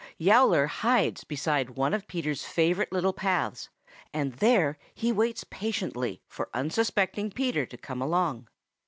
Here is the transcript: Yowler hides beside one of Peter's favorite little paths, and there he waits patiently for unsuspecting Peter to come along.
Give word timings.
Yowler 0.17 0.65
hides 0.65 1.23
beside 1.23 1.69
one 1.77 1.93
of 1.93 2.07
Peter's 2.07 2.43
favorite 2.43 2.91
little 2.91 3.13
paths, 3.13 3.69
and 4.11 4.33
there 4.37 4.79
he 4.95 5.11
waits 5.11 5.43
patiently 5.43 6.23
for 6.27 6.49
unsuspecting 6.55 7.29
Peter 7.29 7.67
to 7.67 7.77
come 7.77 8.01
along. 8.01 8.47